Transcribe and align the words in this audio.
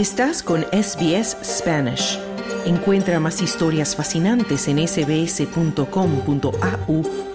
Estás 0.00 0.42
con 0.42 0.62
SBS 0.72 1.36
Spanish. 1.44 2.18
Encuentra 2.64 3.20
más 3.20 3.42
historias 3.42 3.94
fascinantes 3.94 4.66
en 4.66 4.78
sbs.com.au 4.88 5.82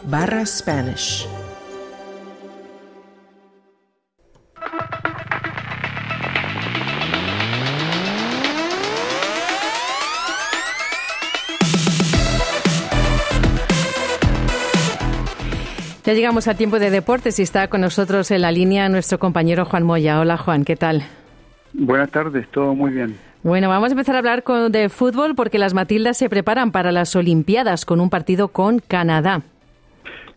barra 0.06 0.44
Spanish. 0.48 1.28
Ya 16.04 16.14
llegamos 16.14 16.48
al 16.48 16.58
tiempo 16.58 16.80
de 16.80 16.90
deportes 16.90 17.38
y 17.38 17.44
está 17.44 17.68
con 17.68 17.82
nosotros 17.82 18.32
en 18.32 18.42
la 18.42 18.52
línea 18.52 18.90
nuestro 18.90 19.20
compañero 19.20 19.66
Juan 19.66 19.84
Moya. 19.84 20.20
Hola 20.20 20.38
Juan, 20.38 20.66
¿qué 20.66 20.76
tal? 20.76 21.06
Buenas 21.78 22.10
tardes, 22.10 22.48
todo 22.52 22.74
muy 22.74 22.92
bien. 22.92 23.18
Bueno, 23.44 23.70
vamos 23.70 23.90
a 23.90 23.92
empezar 23.92 24.16
a 24.16 24.20
hablar 24.20 24.44
con, 24.44 24.72
de 24.72 24.90
fútbol 24.90 25.36
porque 25.36 25.60
las 25.60 25.74
Matildas 25.74 26.18
se 26.18 26.30
preparan 26.30 26.72
para 26.72 26.92
las 26.92 27.16
Olimpiadas 27.16 27.86
con 27.86 28.00
un 28.00 28.10
partido 28.10 28.48
con 28.48 28.80
Canadá. 28.80 29.42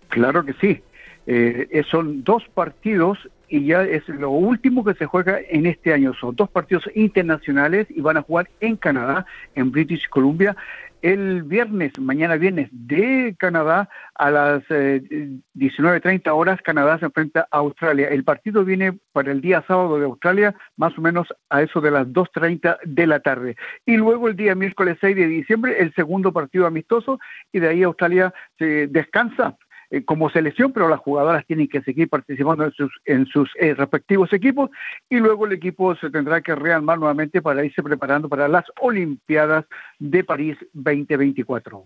Claro 0.09 0.45
que 0.45 0.53
sí. 0.55 0.83
Eh, 1.27 1.83
son 1.91 2.25
dos 2.25 2.43
partidos 2.55 3.19
y 3.49 3.67
ya 3.67 3.83
es 3.83 4.09
lo 4.09 4.31
último 4.31 4.85
que 4.85 4.95
se 4.95 5.07
juega 5.07 5.39
en 5.49 5.67
este 5.67 5.93
año. 5.93 6.13
Son 6.15 6.35
dos 6.37 6.51
partidos 6.51 6.89
internacionales 6.95 7.87
y 7.91 8.01
van 8.01 8.17
a 8.17 8.23
jugar 8.23 8.49
en 8.61 8.77
Canadá, 8.77 9.27
en 9.55 9.71
British 9.71 10.09
Columbia 10.09 10.57
el 11.03 11.43
viernes, 11.43 11.99
mañana 11.99 12.37
viernes, 12.37 12.69
de 12.73 13.37
Canadá 13.39 13.89
a 14.15 14.31
las 14.31 14.63
19.30 14.65 16.27
eh, 16.27 16.31
horas, 16.31 16.61
Canadá 16.63 16.99
se 16.99 17.07
enfrenta 17.07 17.47
a 17.51 17.59
Australia. 17.59 18.09
El 18.09 18.25
partido 18.25 18.65
viene 18.65 18.99
para 19.13 19.31
el 19.31 19.41
día 19.41 19.65
sábado 19.67 19.99
de 19.99 20.07
Australia, 20.07 20.55
más 20.77 20.97
o 20.99 21.01
menos 21.01 21.29
a 21.51 21.63
eso 21.63 21.81
de 21.81 21.91
las 21.91 22.07
2.30 22.09 22.79
de 22.85 23.07
la 23.07 23.21
tarde. 23.21 23.57
Y 23.87 23.97
luego 23.97 24.29
el 24.29 24.37
día 24.37 24.55
miércoles 24.55 24.99
6 25.01 25.15
de 25.15 25.27
diciembre, 25.27 25.77
el 25.79 25.95
segundo 25.95 26.33
partido 26.33 26.67
amistoso, 26.67 27.21
y 27.53 27.61
de 27.61 27.69
ahí 27.69 27.83
Australia 27.83 28.35
se 28.59 28.89
descansa 28.89 29.57
eh, 29.91 30.05
como 30.05 30.31
selección, 30.31 30.73
pero 30.73 30.89
las 30.89 31.01
jugadoras 31.01 31.47
tienen 31.47 31.69
que 31.69 31.81
seguir 31.83 32.09
participando 32.09 32.65
en 32.65 32.73
sus, 32.73 32.91
en 33.05 33.27
sus 33.27 33.51
eh, 33.59 33.75
respectivos 33.75 34.33
equipos 34.33 34.71
y 35.09 35.17
luego 35.17 35.47
el 35.47 35.53
equipo 35.53 35.95
se 35.97 36.11
tendrá 36.11 36.41
que 36.41 36.55
rearmar 36.55 36.99
nuevamente 36.99 37.41
para 37.41 37.65
irse 37.65 37.83
preparando 37.83 38.29
para 38.29 38.49
las 38.49 38.65
Olimpiadas 38.81 39.65
de 39.99 40.25
París 40.25 40.57
2024. 40.73 41.85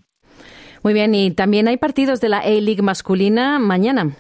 Muy 0.83 0.95
bien, 0.95 1.15
y 1.15 1.31
también 1.31 1.69
hay 1.69 1.77
partidos 1.77 2.21
de 2.21 2.29
la 2.29 2.39
A-League 2.39 2.83
masculina 2.83 3.59
mañana 3.61 4.17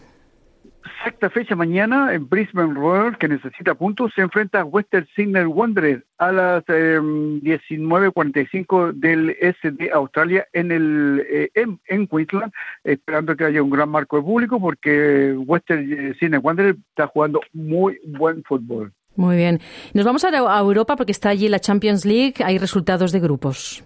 exacta 0.84 1.30
fecha 1.30 1.56
mañana 1.56 2.12
en 2.14 2.28
Brisbane 2.28 2.74
Royal, 2.74 3.18
que 3.18 3.26
necesita 3.28 3.74
puntos, 3.74 4.12
se 4.14 4.20
enfrenta 4.22 4.60
a 4.60 4.64
Western 4.64 5.06
Sydney 5.14 5.44
Wanderers 5.44 6.02
a 6.18 6.32
las 6.32 6.64
19.45 6.64 8.90
em, 8.90 9.00
del 9.00 9.36
SD 9.40 9.90
Australia 9.92 10.46
en 10.52 10.72
el 10.72 11.24
eh, 11.28 11.50
en, 11.54 11.78
Queensland, 12.06 12.52
esperando 12.84 13.36
que 13.36 13.44
haya 13.44 13.62
un 13.62 13.70
gran 13.70 13.88
marco 13.88 14.16
de 14.16 14.22
público 14.22 14.60
porque 14.60 15.34
Western 15.36 15.92
eh, 15.92 16.14
Sydney 16.18 16.38
Wanderers 16.38 16.78
está 16.90 17.06
jugando 17.06 17.40
muy 17.52 17.98
buen 18.04 18.42
fútbol. 18.44 18.92
Muy 19.14 19.36
bien. 19.36 19.60
Nos 19.92 20.04
vamos 20.04 20.24
a 20.24 20.58
Europa 20.58 20.96
porque 20.96 21.12
está 21.12 21.28
allí 21.28 21.48
la 21.48 21.60
Champions 21.60 22.04
League, 22.04 22.34
hay 22.44 22.58
resultados 22.58 23.12
de 23.12 23.20
grupos. 23.20 23.84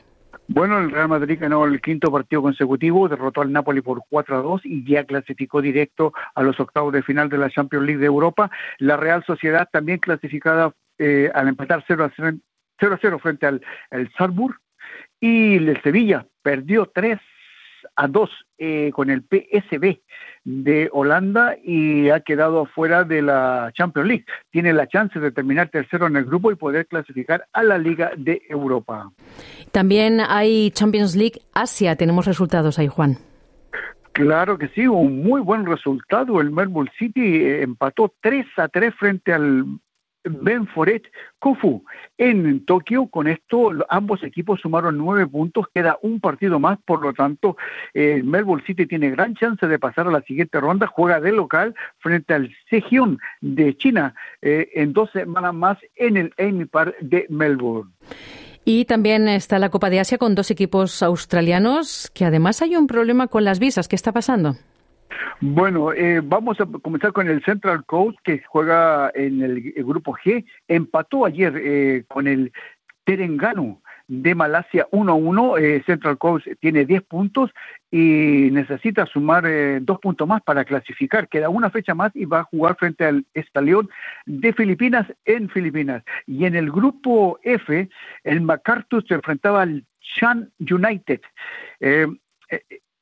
Bueno, 0.48 0.78
el 0.78 0.90
Real 0.92 1.08
Madrid 1.08 1.38
ganó 1.40 1.64
el 1.64 1.80
quinto 1.80 2.10
partido 2.12 2.40
consecutivo, 2.40 3.08
derrotó 3.08 3.40
al 3.40 3.52
Napoli 3.52 3.80
por 3.80 4.02
4 4.08 4.38
a 4.38 4.42
2 4.42 4.60
y 4.64 4.84
ya 4.84 5.04
clasificó 5.04 5.60
directo 5.60 6.12
a 6.34 6.42
los 6.42 6.58
octavos 6.60 6.92
de 6.92 7.02
final 7.02 7.28
de 7.28 7.38
la 7.38 7.50
Champions 7.50 7.84
League 7.84 8.00
de 8.00 8.06
Europa. 8.06 8.50
La 8.78 8.96
Real 8.96 9.24
Sociedad 9.24 9.68
también 9.70 9.98
clasificada 9.98 10.72
eh, 10.98 11.30
al 11.34 11.48
empatar 11.48 11.84
0 11.86 12.04
a 12.04 12.12
0, 12.16 12.98
0, 13.00 13.18
frente 13.18 13.46
al 13.46 13.60
el 13.90 14.10
Salzburg 14.16 14.56
y 15.18 15.56
el 15.56 15.82
Sevilla 15.82 16.26
perdió 16.42 16.86
3 16.94 17.18
a 17.96 18.06
2 18.06 18.30
eh, 18.58 18.90
con 18.94 19.10
el 19.10 19.22
PSB 19.22 20.00
de 20.44 20.88
Holanda 20.92 21.56
y 21.62 22.10
ha 22.10 22.20
quedado 22.20 22.66
fuera 22.66 23.04
de 23.04 23.22
la 23.22 23.70
Champions 23.74 24.08
League. 24.08 24.24
Tiene 24.50 24.72
la 24.72 24.86
chance 24.86 25.18
de 25.18 25.32
terminar 25.32 25.70
tercero 25.70 26.06
en 26.06 26.16
el 26.16 26.24
grupo 26.24 26.52
y 26.52 26.54
poder 26.54 26.86
clasificar 26.86 27.46
a 27.52 27.62
la 27.62 27.78
Liga 27.78 28.12
de 28.16 28.42
Europa. 28.48 29.10
También 29.72 30.20
hay 30.20 30.70
Champions 30.70 31.16
League 31.16 31.40
Asia. 31.52 31.96
Tenemos 31.96 32.26
resultados 32.26 32.78
ahí, 32.78 32.86
Juan. 32.86 33.18
Claro 34.12 34.56
que 34.56 34.68
sí, 34.68 34.86
un 34.86 35.22
muy 35.22 35.42
buen 35.42 35.66
resultado. 35.66 36.40
El 36.40 36.50
Melbourne 36.50 36.90
City 36.98 37.36
eh, 37.36 37.62
empató 37.62 38.14
3 38.22 38.46
a 38.56 38.68
3 38.68 38.94
frente 38.94 39.32
al 39.34 39.64
Benforet 40.28 41.04
Kofu 41.38 41.84
en 42.18 42.64
Tokio. 42.64 43.06
Con 43.06 43.28
esto, 43.28 43.70
ambos 43.88 44.22
equipos 44.22 44.60
sumaron 44.60 44.98
nueve 44.98 45.26
puntos, 45.26 45.66
queda 45.74 45.98
un 46.02 46.20
partido 46.20 46.58
más, 46.58 46.78
por 46.84 47.02
lo 47.02 47.12
tanto, 47.12 47.56
el 47.94 48.24
Melbourne 48.24 48.64
City 48.66 48.86
tiene 48.86 49.10
gran 49.10 49.34
chance 49.34 49.66
de 49.66 49.78
pasar 49.78 50.06
a 50.06 50.10
la 50.10 50.22
siguiente 50.22 50.60
ronda. 50.60 50.86
Juega 50.86 51.20
de 51.20 51.32
local 51.32 51.74
frente 51.98 52.34
al 52.34 52.54
Sejong 52.70 53.18
de 53.40 53.76
China 53.76 54.14
eh, 54.42 54.68
en 54.74 54.92
dos 54.92 55.10
semanas 55.12 55.54
más 55.54 55.78
en 55.96 56.16
el 56.16 56.34
Amy 56.38 56.64
Park 56.66 56.96
de 57.00 57.26
Melbourne. 57.28 57.90
Y 58.64 58.84
también 58.84 59.28
está 59.28 59.60
la 59.60 59.68
Copa 59.68 59.90
de 59.90 60.00
Asia 60.00 60.18
con 60.18 60.34
dos 60.34 60.50
equipos 60.50 61.00
australianos, 61.00 62.10
que 62.12 62.24
además 62.24 62.62
hay 62.62 62.74
un 62.74 62.88
problema 62.88 63.28
con 63.28 63.44
las 63.44 63.60
visas. 63.60 63.86
¿Qué 63.86 63.94
está 63.94 64.10
pasando? 64.10 64.56
Bueno, 65.40 65.92
eh, 65.92 66.20
vamos 66.24 66.60
a 66.60 66.66
comenzar 66.66 67.12
con 67.12 67.28
el 67.28 67.44
Central 67.44 67.84
Coast 67.84 68.18
que 68.24 68.42
juega 68.46 69.10
en 69.14 69.42
el, 69.42 69.72
grupo 69.84 70.16
G. 70.16 70.44
Empató 70.66 71.26
ayer 71.26 71.54
eh, 71.56 72.04
con 72.08 72.26
el 72.26 72.52
Terengganu 73.04 73.80
de 74.08 74.34
Malasia 74.34 74.88
1-1. 74.92 75.60
Eh, 75.60 75.82
Central 75.84 76.16
Coast 76.16 76.46
tiene 76.60 76.86
10 76.86 77.02
puntos 77.02 77.50
y 77.90 78.48
necesita 78.50 79.04
sumar 79.04 79.44
dos 79.82 79.98
puntos 80.00 80.26
más 80.26 80.42
para 80.42 80.64
clasificar. 80.64 81.28
Queda 81.28 81.50
una 81.50 81.70
fecha 81.70 81.94
más 81.94 82.12
y 82.14 82.24
va 82.24 82.40
a 82.40 82.44
jugar 82.44 82.76
frente 82.76 83.04
al 83.04 83.26
Estalión 83.34 83.90
de 84.24 84.52
Filipinas 84.54 85.06
en 85.26 85.50
Filipinas. 85.50 86.02
Y 86.26 86.46
en 86.46 86.56
el 86.56 86.70
grupo 86.70 87.38
F, 87.42 87.88
el 88.24 88.40
MacArthur 88.40 89.04
se 89.06 89.14
enfrentaba 89.14 89.62
al 89.62 89.84
Chan 90.00 90.50
United. 90.60 91.20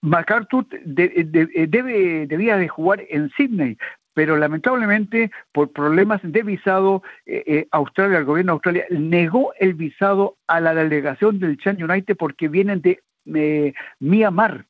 MacArthur 0.04 0.66
eh, 0.70 2.26
debía 2.28 2.56
de 2.59 2.69
jugar 2.69 3.03
en 3.09 3.31
Sydney, 3.31 3.78
pero 4.12 4.37
lamentablemente 4.37 5.31
por 5.50 5.72
problemas 5.72 6.20
de 6.22 6.42
visado, 6.42 7.03
eh, 7.25 7.42
eh, 7.47 7.69
Australia, 7.70 8.19
el 8.19 8.26
gobierno 8.26 8.53
de 8.53 8.54
Australia 8.54 8.84
negó 8.91 9.54
el 9.59 9.72
visado 9.72 10.37
a 10.47 10.60
la 10.60 10.75
delegación 10.75 11.41
del 11.41 11.56
Chan 11.56 11.82
United 11.82 12.16
porque 12.16 12.48
vienen 12.48 12.82
de 12.82 13.75
Myanmar. 13.98 14.66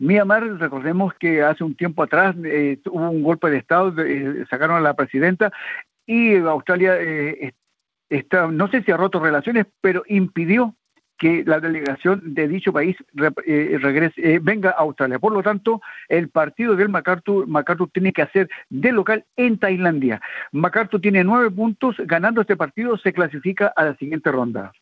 Myanmar, 0.00 0.42
recordemos 0.58 1.14
que 1.14 1.42
hace 1.42 1.62
un 1.62 1.76
tiempo 1.76 2.02
atrás 2.02 2.34
hubo 2.36 3.10
un 3.10 3.22
golpe 3.22 3.50
de 3.50 3.58
Estado, 3.58 3.94
sacaron 4.50 4.76
a 4.76 4.80
la 4.80 4.94
presidenta 4.94 5.52
y 6.06 6.36
Australia 6.38 6.96
está, 8.08 8.48
no 8.48 8.68
sé 8.68 8.82
si 8.82 8.90
ha 8.90 8.96
roto 8.96 9.20
relaciones, 9.20 9.66
pero 9.80 10.02
impidió 10.08 10.74
que 11.22 11.44
la 11.46 11.60
delegación 11.60 12.34
de 12.34 12.48
dicho 12.48 12.72
país 12.72 12.96
eh, 13.46 13.78
regrese, 13.80 14.34
eh, 14.34 14.40
venga 14.42 14.70
a 14.70 14.80
Australia. 14.80 15.20
Por 15.20 15.32
lo 15.32 15.40
tanto, 15.40 15.80
el 16.08 16.30
partido 16.30 16.74
del 16.74 16.88
MacArthur, 16.88 17.46
MacArthur 17.46 17.88
tiene 17.92 18.12
que 18.12 18.22
hacer 18.22 18.48
de 18.70 18.90
local 18.90 19.24
en 19.36 19.56
Tailandia. 19.56 20.20
MacArthur 20.50 21.00
tiene 21.00 21.22
nueve 21.22 21.48
puntos, 21.52 21.94
ganando 22.06 22.40
este 22.40 22.56
partido 22.56 22.98
se 22.98 23.12
clasifica 23.12 23.72
a 23.76 23.84
la 23.84 23.96
siguiente 23.98 24.32
ronda. 24.32 24.72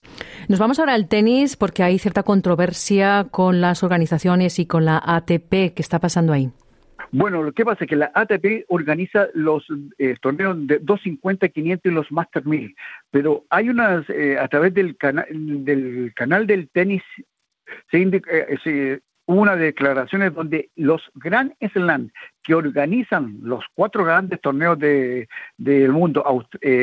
Nos 0.49 0.59
vamos 0.59 0.79
ahora 0.79 0.95
al 0.95 1.09
tenis 1.09 1.59
porque 1.59 1.83
hay 1.83 1.99
cierta 1.99 2.23
controversia 2.23 3.27
con 3.31 3.61
las 3.61 3.83
organizaciones 3.83 4.59
y 4.59 4.65
con 4.65 4.87
la 4.87 4.99
ATP. 5.05 5.51
¿Qué 5.51 5.75
está 5.77 5.99
pasando 5.99 6.33
ahí? 6.33 6.51
Bueno, 7.13 7.43
lo 7.43 7.53
que 7.53 7.65
pasa 7.65 7.85
es 7.85 7.91
que 7.91 7.97
la 7.97 8.13
ATP 8.15 8.67
organiza 8.69 9.27
los 9.35 9.67
eh, 9.99 10.15
torneos 10.23 10.57
de 10.69 10.79
250, 10.79 11.49
500 11.49 11.91
y 11.91 11.95
los 11.95 12.13
Master 12.13 12.47
1000, 12.47 12.77
pero 13.11 13.45
hay 13.51 13.69
unas, 13.69 14.09
eh, 14.11 14.39
a 14.39 14.47
través 14.47 14.73
del, 14.75 14.97
del 15.31 16.13
canal 16.15 16.47
del 16.47 16.69
tenis, 16.69 17.03
se 17.91 17.99
indica, 17.99 18.31
eh, 18.33 19.01
hubo 19.27 19.41
unas 19.41 19.59
declaraciones 19.59 20.33
donde 20.35 20.71
los 20.77 21.03
Grand 21.15 21.53
Slam 21.73 22.11
que 22.45 22.55
organizan 22.55 23.39
los 23.43 23.65
cuatro 23.75 24.05
grandes 24.05 24.41
torneos 24.41 24.79
del 24.79 25.93
mundo, 25.93 26.25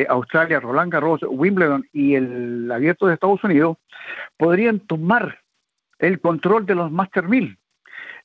Australia, 0.10 0.60
Roland 0.60 0.92
Garros, 0.92 1.22
Wimbledon 1.24 1.88
y 1.94 2.16
el 2.16 2.70
Abierto 2.70 3.08
de 3.08 3.14
Estados 3.14 3.44
Unidos, 3.46 3.78
podrían 4.36 4.82
tomar 4.82 5.40
el 6.00 6.20
control 6.20 6.66
de 6.66 6.76
los 6.76 6.92
Master 6.92 7.30
1000 7.30 7.58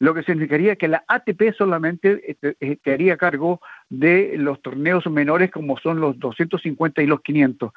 lo 0.02 0.14
que 0.14 0.24
significaría 0.24 0.74
que 0.74 0.88
la 0.88 1.04
ATP 1.06 1.54
solamente 1.56 2.36
estaría 2.58 3.14
a 3.14 3.16
cargo 3.16 3.60
de 3.88 4.34
los 4.36 4.60
torneos 4.60 5.06
menores 5.06 5.52
como 5.52 5.78
son 5.78 6.00
los 6.00 6.18
250 6.18 7.04
y 7.04 7.06
los 7.06 7.20
500. 7.20 7.70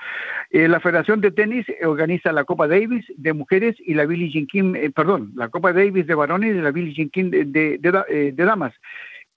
Eh, 0.50 0.68
la 0.68 0.80
Federación 0.80 1.22
de 1.22 1.30
Tenis 1.30 1.68
organiza 1.84 2.32
la 2.32 2.44
Copa 2.44 2.68
Davis 2.68 3.06
de 3.16 3.34
mujeres 3.34 3.76
y 3.78 3.94
la 3.94 4.08
Billie 4.08 4.32
Jean 4.32 4.48
King, 4.48 4.74
eh, 4.76 4.90
perdón, 4.90 5.34
la 5.36 5.50
Copa 5.50 5.72
Davis 5.72 6.08
de 6.08 6.16
varones 6.16 6.56
y 6.56 6.62
la 6.62 6.72
Billie 6.72 6.96
Jean 6.96 7.12
King 7.12 7.30
de, 7.30 7.80
eh, 8.10 8.34
damas. 8.36 8.74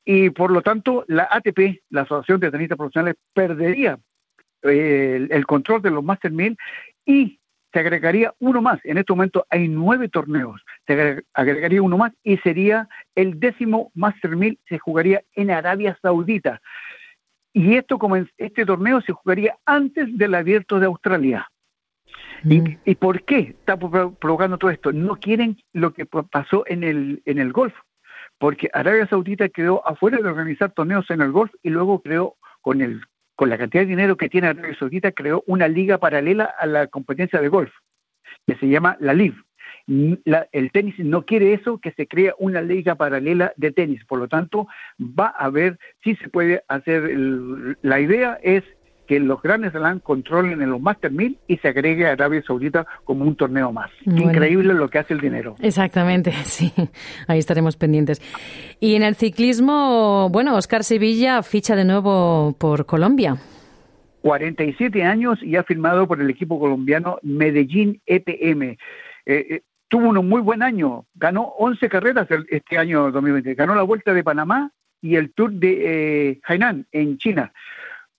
Y 0.06 0.30
por 0.30 0.50
lo 0.50 0.62
tanto, 0.62 1.04
la 1.08 1.28
ATP, 1.30 1.82
la 1.90 2.02
Asociación 2.02 2.40
de 2.40 2.50
Tenistas 2.50 2.78
Profesionales, 2.78 3.16
perdería 3.34 3.98
el, 4.62 5.44
control 5.44 5.82
de 5.82 5.90
los 5.90 6.02
Master 6.02 6.32
1000 6.32 6.56
y 7.04 7.38
se 7.72 7.80
agregaría 7.80 8.34
uno 8.38 8.62
más. 8.62 8.80
En 8.84 8.98
este 8.98 9.12
momento 9.12 9.46
hay 9.50 9.68
nueve 9.68 10.08
torneos. 10.08 10.60
Se 10.86 11.22
agregaría 11.34 11.82
uno 11.82 11.98
más 11.98 12.12
y 12.22 12.38
sería 12.38 12.88
el 13.14 13.38
décimo 13.38 13.92
Master 13.94 14.36
1000. 14.36 14.58
Se 14.68 14.78
jugaría 14.78 15.22
en 15.34 15.50
Arabia 15.50 15.98
Saudita. 16.00 16.60
Y 17.52 17.76
esto 17.76 17.98
este 18.36 18.64
torneo 18.64 19.00
se 19.00 19.12
jugaría 19.12 19.56
antes 19.66 20.16
del 20.16 20.34
Abierto 20.34 20.78
de 20.78 20.86
Australia. 20.86 21.48
¿Y, 22.44 22.60
mm. 22.60 22.78
¿Y, 22.84 22.94
por 22.94 23.24
qué 23.24 23.56
está 23.58 23.76
provocando 23.76 24.58
todo 24.58 24.70
esto? 24.70 24.92
No 24.92 25.16
quieren 25.16 25.56
lo 25.72 25.92
que 25.92 26.06
pasó 26.06 26.64
en 26.66 26.84
el, 26.84 27.22
en 27.24 27.38
el 27.38 27.52
golf, 27.52 27.74
porque 28.38 28.70
Arabia 28.72 29.08
Saudita 29.08 29.48
quedó 29.48 29.86
afuera 29.86 30.18
de 30.18 30.28
organizar 30.28 30.70
torneos 30.70 31.10
en 31.10 31.20
el 31.20 31.32
golf 31.32 31.52
y 31.62 31.70
luego 31.70 32.00
creó 32.00 32.36
con 32.60 32.80
el 32.80 33.02
con 33.38 33.50
la 33.50 33.56
cantidad 33.56 33.84
de 33.84 33.90
dinero 33.90 34.16
que 34.16 34.28
tiene 34.28 34.48
Arabia 34.48 34.76
Saudita, 34.76 35.12
creó 35.12 35.44
una 35.46 35.68
liga 35.68 35.98
paralela 35.98 36.52
a 36.58 36.66
la 36.66 36.88
competencia 36.88 37.40
de 37.40 37.46
golf, 37.46 37.72
que 38.48 38.56
se 38.56 38.66
llama 38.66 38.96
la 38.98 39.14
LIV. 39.14 39.36
el 39.86 40.72
tenis 40.72 40.98
no 40.98 41.24
quiere 41.24 41.52
eso, 41.52 41.78
que 41.78 41.92
se 41.92 42.08
crea 42.08 42.34
una 42.38 42.60
liga 42.60 42.96
paralela 42.96 43.52
de 43.56 43.70
tenis. 43.70 44.04
Por 44.06 44.18
lo 44.18 44.26
tanto, 44.26 44.66
va 44.98 45.28
a 45.28 45.50
ver 45.50 45.78
si 46.02 46.16
se 46.16 46.28
puede 46.28 46.64
hacer. 46.66 47.12
la 47.82 48.00
idea 48.00 48.40
es 48.42 48.64
que 49.08 49.18
los 49.18 49.40
grandes 49.40 49.72
Slam 49.72 50.00
controlen 50.00 50.60
en 50.60 50.70
los 50.70 50.80
Master 50.80 51.10
1000 51.10 51.38
y 51.48 51.56
se 51.56 51.68
agregue 51.68 52.06
a 52.06 52.12
Arabia 52.12 52.42
Saudita 52.46 52.86
como 53.04 53.24
un 53.24 53.34
torneo 53.34 53.72
más. 53.72 53.90
Increíble 54.04 54.74
lo 54.74 54.90
que 54.90 54.98
hace 54.98 55.14
el 55.14 55.20
dinero. 55.20 55.56
Exactamente, 55.60 56.30
sí. 56.44 56.72
Ahí 57.26 57.38
estaremos 57.38 57.76
pendientes. 57.76 58.20
Y 58.80 58.94
en 58.94 59.02
el 59.02 59.16
ciclismo, 59.16 60.28
bueno, 60.30 60.54
Oscar 60.54 60.84
Sevilla 60.84 61.42
ficha 61.42 61.74
de 61.74 61.86
nuevo 61.86 62.54
por 62.58 62.84
Colombia. 62.84 63.38
47 64.20 65.02
años 65.02 65.42
y 65.42 65.56
ha 65.56 65.62
firmado 65.64 66.06
por 66.06 66.20
el 66.20 66.28
equipo 66.28 66.60
colombiano 66.60 67.18
Medellín 67.22 68.02
EPM. 68.04 68.62
Eh, 68.62 68.76
eh, 69.26 69.62
tuvo 69.88 70.10
un 70.10 70.28
muy 70.28 70.42
buen 70.42 70.62
año, 70.62 71.06
ganó 71.14 71.44
11 71.58 71.88
carreras 71.88 72.28
este 72.50 72.76
año 72.76 73.10
2020, 73.10 73.54
ganó 73.54 73.74
la 73.74 73.82
Vuelta 73.84 74.12
de 74.12 74.22
Panamá 74.22 74.70
y 75.00 75.16
el 75.16 75.32
Tour 75.32 75.52
de 75.52 76.30
eh, 76.30 76.40
Hainan 76.44 76.86
en 76.92 77.16
China 77.16 77.52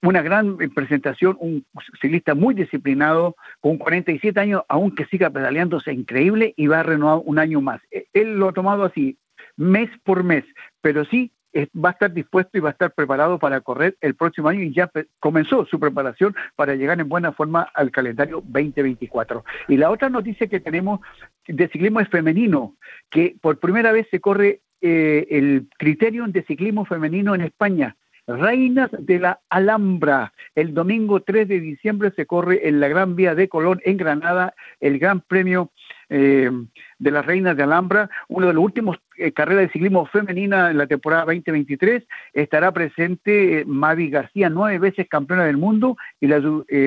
una 0.02 0.22
gran 0.22 0.58
presentación, 0.74 1.38
un 1.40 1.66
ciclista 2.02 2.36
muy 2.36 2.54
disciplinado, 2.54 3.36
con 3.60 3.78
47 3.78 4.40
años, 4.40 4.64
aunque 4.70 5.06
siga 5.06 5.30
pedaleándose 5.30 5.92
increíble 5.92 6.54
y 6.56 6.68
va 6.68 6.80
a 6.80 6.84
renovar 6.84 7.22
un 7.26 7.40
año 7.40 7.62
más. 7.62 7.82
E, 7.92 8.08
él 8.14 8.38
lo 8.38 8.50
ha 8.50 8.54
tomado 8.54 8.86
así, 8.86 9.18
mes 9.58 9.90
por 10.04 10.24
mes, 10.24 10.46
pero 10.82 11.04
sí 11.06 11.32
va 11.56 11.90
a 11.90 11.92
estar 11.94 12.14
dispuesto 12.14 12.58
y 12.58 12.62
va 12.62 12.70
a 12.70 12.72
estar 12.74 12.92
preparado 12.94 13.40
para 13.40 13.62
correr 13.62 13.98
el 14.02 14.16
próximo 14.16 14.50
año 14.50 14.62
y 14.62 14.74
ya 14.74 14.90
comenzó 15.20 15.66
su 15.66 15.80
preparación 15.80 16.36
para 16.56 16.76
llegar 16.76 17.00
en 17.00 17.10
buena 17.10 17.32
forma 17.32 17.64
al 17.74 17.92
calendario 17.92 18.44
2024. 18.46 19.44
Y 19.68 19.78
la 19.78 19.90
otra 19.90 20.10
noticia 20.10 20.48
que 20.48 20.60
tenemos 20.60 21.00
de 21.48 21.68
ciclismo 21.70 22.00
es 22.00 22.10
femenino, 22.10 22.76
que 23.10 23.36
por 23.42 23.60
primera 23.60 23.92
vez 23.92 24.08
se 24.12 24.20
corre 24.20 24.62
eh, 24.82 25.28
el 25.32 25.68
criterio 25.78 26.26
de 26.28 26.44
ciclismo 26.44 26.86
femenino 26.86 27.34
en 27.36 27.42
España. 27.42 27.96
Reinas 28.30 28.92
de 28.92 29.20
la 29.20 29.40
Alhambra. 29.50 30.34
El 30.54 30.74
domingo 30.74 31.22
3 31.22 31.48
de 31.48 31.60
diciembre 31.60 32.12
se 32.16 32.26
corre 32.26 32.68
en 32.68 32.80
la 32.80 32.88
Gran 32.88 33.16
Vía 33.16 33.34
de 33.34 33.50
Colón, 33.50 33.82
en 33.84 33.98
Granada, 33.98 34.54
el 34.80 35.00
Gran 35.00 35.22
Premio 35.22 35.72
eh, 36.10 36.52
de 37.00 37.12
las 37.12 37.26
Reinas 37.26 37.58
de 37.58 37.64
Alhambra, 37.64 38.10
uno 38.28 38.48
de 38.48 38.54
los 38.54 38.64
últimos 38.64 38.98
eh, 39.18 39.32
carreras 39.32 39.64
de 39.64 39.72
ciclismo 39.72 40.06
femenina 40.06 40.70
en 40.70 40.78
la 40.78 40.88
temporada 40.88 41.26
2023. 41.26 42.04
Estará 42.34 42.72
presente 42.72 43.62
eh, 43.62 43.66
Mavi 43.66 44.10
García, 44.10 44.50
nueve 44.50 44.78
veces 44.80 45.08
campeona 45.10 45.46
del 45.46 45.58
mundo, 45.58 45.98
y 46.20 46.28
la 46.28 46.42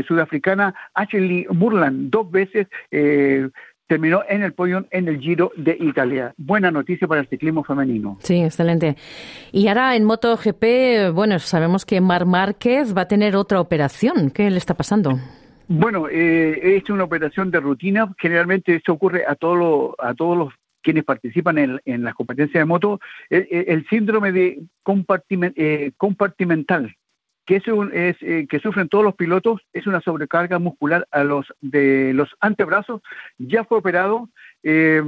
sudafricana 0.07 0.75
Ashley 0.95 1.47
Burland, 1.49 2.11
dos 2.11 2.31
veces 2.31 2.69
terminó 3.93 4.23
en 4.27 4.43
el 4.43 4.55
podio 4.55 4.87
en 4.91 5.07
el 5.07 5.21
Giro 5.21 5.53
de 5.55 5.77
Italia. 5.79 6.33
Buena 6.39 6.71
noticia 6.71 7.07
para 7.07 7.21
el 7.21 7.29
ciclismo 7.29 7.63
femenino. 7.63 8.17
Sí, 8.23 8.43
excelente. 8.43 8.97
Y 9.53 9.69
ahora 9.69 9.97
en 9.97 10.05
MotoGP, 10.05 11.13
bueno, 11.13 11.39
sabemos 11.39 11.85
que 11.85 12.01
Mar 12.01 12.25
Márquez 12.25 12.97
va 12.97 13.03
a 13.03 13.09
tener 13.09 13.37
otra 13.37 13.61
operación. 13.61 14.31
¿Qué 14.31 14.49
le 14.49 14.57
está 14.57 14.73
pasando? 14.73 15.19
Bueno, 15.69 16.09
eh, 16.09 16.79
es 16.79 16.89
una 16.89 17.05
operación 17.05 17.51
de 17.51 17.61
rutina. 17.61 18.11
Generalmente 18.17 18.75
esto 18.75 18.95
ocurre 18.95 19.25
a 19.29 19.35
todos 19.35 19.59
los, 19.59 19.91
a 19.99 20.15
todos 20.15 20.39
los 20.39 20.55
quienes 20.81 21.05
participan 21.05 21.81
en, 21.85 22.03
las 22.03 22.15
competencias 22.15 22.63
de 22.63 22.65
moto. 22.65 22.99
El, 23.29 23.87
síndrome 23.91 24.33
de 24.33 24.63
eh, 25.55 25.93
compartimental, 25.99 26.97
que 27.47 27.57
es, 27.57 27.65
es 27.93 28.17
eh, 28.21 28.47
que 28.49 28.61
sufren 28.61 28.89
todos 28.89 29.05
los 29.05 29.15
pilotos 29.15 29.61
es 29.73 29.87
una 29.87 30.01
sobrecarga 30.01 30.59
muscular 30.59 31.07
a 31.11 31.25
los 31.25 31.53
de 31.61 32.13
los 32.15 32.31
antebrazos. 32.41 33.03
Ya 33.39 33.65
fue 33.65 33.79
operado 33.79 34.29
eh, 34.63 35.03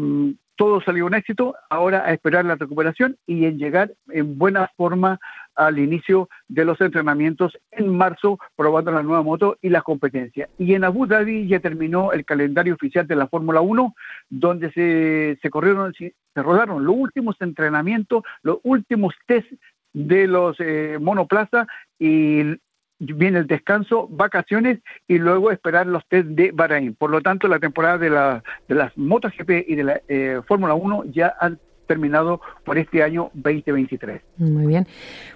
todo 0.57 0.81
salió 0.81 1.07
un 1.07 1.15
éxito 1.15 1.55
ahora 1.69 2.05
a 2.05 2.13
esperar 2.13 2.45
la 2.45 2.55
recuperación 2.55 3.17
y 3.27 3.45
en 3.47 3.59
llegar 3.59 3.93
en 4.09 4.39
buena 4.39 4.71
forma 4.77 5.19
al 5.55 5.79
inicio 5.79 6.29
de 6.49 6.65
los 6.65 6.81
entrenamientos 6.81 7.59
en 7.71 7.97
marzo 7.97 8.39
probando 8.57 8.91
la 8.91 9.03
nueva 9.03 9.23
moto 9.23 9.57
y 9.63 9.69
las 9.69 9.83
competencias 9.83 10.49
y 10.59 10.75
en 10.75 10.85
Abu 10.85 11.07
Dhabi 11.07 11.47
ya 11.47 11.61
terminó 11.61 12.13
el 12.13 12.25
calendario 12.25 12.75
oficial 12.75 13.07
de 13.07 13.17
la 13.17 13.29
Fórmula 13.29 13.61
1 13.61 13.95
donde 14.31 14.73
se, 14.73 15.39
se 15.41 15.51
corrieron 15.51 15.93
se 15.95 16.13
rodaron 16.35 16.85
los 16.85 16.97
últimos 16.97 17.37
entrenamientos 17.41 18.23
los 18.43 18.59
últimos 18.63 19.15
test 19.27 19.51
de 19.93 20.27
los 20.27 20.57
eh, 20.59 20.99
monoplaza 21.01 21.67
y 21.99 22.59
viene 22.99 23.39
el 23.39 23.47
descanso, 23.47 24.07
vacaciones 24.09 24.81
y 25.09 25.19
luego 25.19 25.51
esperar 25.51 25.87
los 25.87 26.07
test 26.09 26.29
de 26.29 26.51
Bahrein. 26.53 26.95
Por 26.95 27.11
lo 27.11 27.21
tanto, 27.21 27.49
la 27.49 27.59
temporada 27.59 27.99
de, 27.99 28.11
la, 28.11 28.43
de 28.69 28.75
las 28.75 28.97
MotoGP 28.97 29.69
y 29.69 29.75
de 29.75 29.85
la 29.85 30.01
eh, 30.09 30.41
Fórmula 30.47 30.75
1 30.75 31.05
ya 31.07 31.35
han 31.41 31.59
terminado 31.87 32.41
por 32.65 32.79
este 32.79 33.03
año 33.03 33.31
2023. 33.35 34.23
Muy 34.39 34.67
bien. 34.67 34.87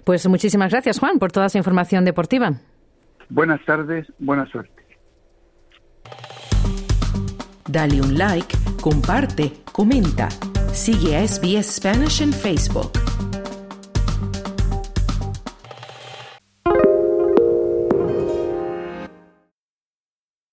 Pues 0.03 0.27
muchísimas 0.27 0.71
gracias, 0.71 0.99
Juan, 0.99 1.19
por 1.19 1.31
toda 1.31 1.45
esa 1.45 1.57
información 1.57 2.05
deportiva. 2.05 2.53
Buenas 3.29 3.63
tardes, 3.65 4.07
buena 4.17 4.45
suerte. 4.47 4.79
Dale 7.67 8.01
un 8.01 8.17
like, 8.17 8.57
comparte, 8.81 9.53
comenta. 9.71 10.29
Sigue 10.73 11.17
a 11.17 11.27
SBS 11.27 11.75
Spanish 11.75 12.21
en 12.21 12.33
Facebook. 12.33 12.98